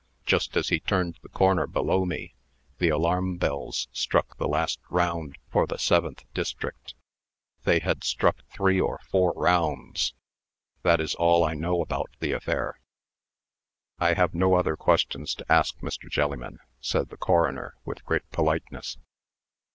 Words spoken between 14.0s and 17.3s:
have no other questions to ask, Mr. Jelliman," said the